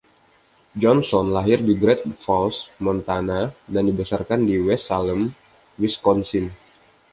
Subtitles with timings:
[0.81, 3.41] Johnson lahir di Great Falls, Montana,
[3.73, 5.21] dan dibesarkan di West Salem,
[5.83, 6.45] Wisconsin.